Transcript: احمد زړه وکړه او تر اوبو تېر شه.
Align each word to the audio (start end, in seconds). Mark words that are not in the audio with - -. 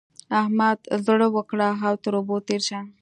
احمد 0.41 0.79
زړه 1.05 1.27
وکړه 1.35 1.69
او 1.87 1.93
تر 2.03 2.13
اوبو 2.19 2.35
تېر 2.47 2.61
شه. 2.67 2.79